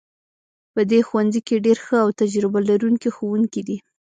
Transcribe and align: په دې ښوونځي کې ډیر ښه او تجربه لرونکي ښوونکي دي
په 0.73 0.81
دې 0.89 0.99
ښوونځي 1.07 1.41
کې 1.47 1.63
ډیر 1.65 1.77
ښه 1.85 1.97
او 2.05 2.09
تجربه 2.21 2.59
لرونکي 2.69 3.09
ښوونکي 3.15 3.61
دي 3.67 3.77